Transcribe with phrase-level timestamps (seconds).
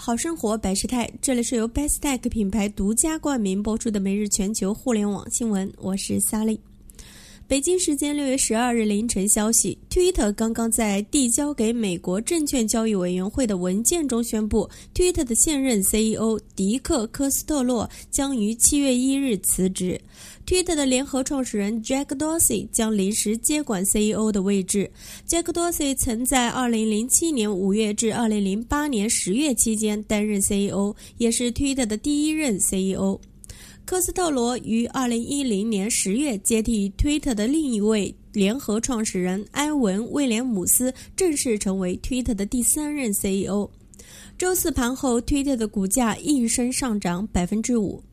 [0.00, 6.67] 好生活百事泰，这里是由 Bestech 品牌独家冠名播出的每日全球互联网新闻，我是 Sally。
[7.48, 19.98] 北京时间六月十二日凌晨消息，Twitter 刚刚在递交给美国证券交易委员会的文件中宣布，Twitter 的现任 CEO 迪克·科斯特洛将于七月一日辞职。
[20.46, 24.90] Twitter 的联合创始人 Jack Dorsey 将临时接管 CEO 的位置。
[25.26, 33.18] Jack Dorsey 曾在2007年5月至2008年10月期间担任 CEO，也是 Twitter 的第一任 CEO。
[33.88, 43.70] 科斯特罗于二零一零年十月接替推特的另一位联合创始人埃文·威廉姆斯，正式成为推特的第三任 CEO。
[44.36, 48.04] 周四盘后推特的股价应声上涨百分之五。